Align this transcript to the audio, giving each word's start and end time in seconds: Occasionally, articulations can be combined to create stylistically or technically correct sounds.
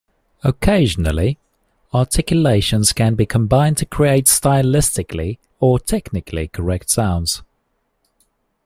Occasionally, 0.43 1.37
articulations 1.93 2.91
can 2.91 3.13
be 3.13 3.27
combined 3.27 3.77
to 3.77 3.85
create 3.85 4.25
stylistically 4.25 5.37
or 5.59 5.77
technically 5.79 6.47
correct 6.47 6.89
sounds. 6.89 7.43